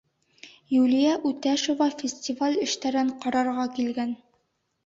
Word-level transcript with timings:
Юлиә 0.75 1.11
ҮТӘШЕВА, 1.25 1.89
фестиваль 2.01 2.57
эштәрен 2.65 3.15
ҡарарға 3.27 3.67
килгән: 3.79 4.19